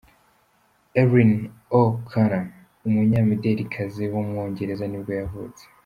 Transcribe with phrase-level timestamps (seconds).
[1.01, 1.33] Erin
[1.79, 2.45] O'Connor,
[2.87, 5.63] umunyamidelikazi w’umwongereza nibwo yavutse.